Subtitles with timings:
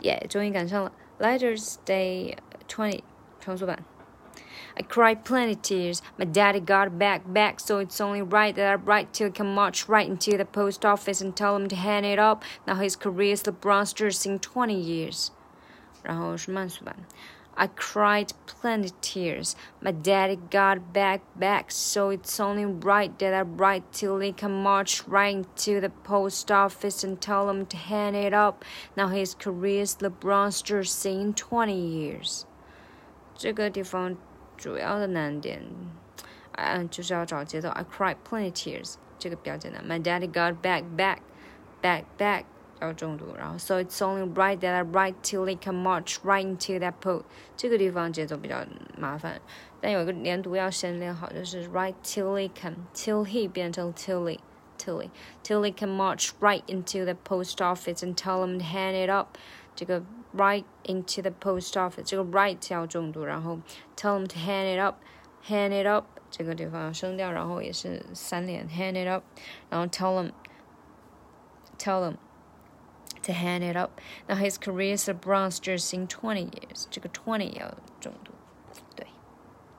[0.00, 2.36] 耶、yeah,，终于赶上了 Letters Day
[2.68, 3.02] Twenty
[4.78, 6.02] i cried plenty tears.
[6.18, 9.54] My daddy got back, back, so it's only right that I write till he can
[9.54, 12.44] march right into the post office and tell him to hand it up.
[12.66, 15.30] Now his career's LeBron's jersey in 20 years.
[16.02, 16.94] 然后是慢速版。
[17.55, 19.55] I cried plenty tears.
[19.81, 24.63] My daddy got back back, so it's only right that I write till he can
[24.63, 28.63] march right to the post office and tell him to hang it up.
[28.95, 32.45] Now his career's LeBron's jersey in 20 years.
[33.35, 34.15] 这个地方
[34.57, 35.61] 主要的难点，
[36.53, 37.69] 嗯，就是要找节奏。
[37.69, 39.83] I cried plenty tears，这个比较简单。
[39.85, 41.19] My daddy got back back
[41.81, 42.45] back back。
[42.79, 46.95] 要重读，然后 so it's only right that I write till he can march right into that
[46.99, 47.23] pole。
[47.55, 48.65] 这个地方节奏比较
[48.97, 49.39] 麻烦，
[49.79, 54.39] 但有一个连读要先练好，就是 right till he can till he 变成 till he
[54.79, 55.09] till he
[55.43, 59.11] till he can march right into the post office and tell him to hand it
[59.11, 59.37] up。
[59.75, 60.01] 这个
[60.35, 63.59] right into the post office，这个 right 要重读，然后
[63.95, 69.23] tell him to hand it up，hand it up 这个地方要升调，然后也是三连 hand it up，
[69.69, 70.31] 然后 tell him
[71.77, 72.15] tell him。
[73.26, 74.00] to hand it up.
[74.28, 76.86] Now his career is LeBron's jersey in 20 years.
[76.90, 78.32] 这个20要重读。
[78.94, 79.05] 对。